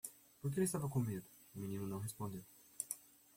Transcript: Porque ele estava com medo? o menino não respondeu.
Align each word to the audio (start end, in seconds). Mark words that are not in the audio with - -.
Porque 0.41 0.57
ele 0.57 0.65
estava 0.65 0.89
com 0.89 0.99
medo? 0.99 1.27
o 1.53 1.59
menino 1.59 1.85
não 1.85 1.99
respondeu. 1.99 2.43